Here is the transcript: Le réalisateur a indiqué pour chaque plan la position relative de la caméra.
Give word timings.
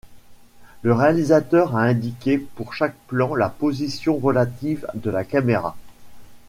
Le 0.81 0.93
réalisateur 0.95 1.75
a 1.77 1.81
indiqué 1.83 2.39
pour 2.39 2.73
chaque 2.73 2.95
plan 3.07 3.35
la 3.35 3.49
position 3.49 4.17
relative 4.17 4.87
de 4.95 5.11
la 5.11 5.23
caméra. 5.23 5.75